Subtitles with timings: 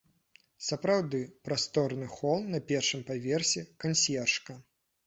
[0.67, 1.19] Сапраўды,
[1.49, 4.63] прасторны хол на першым паверсе, кансьержка.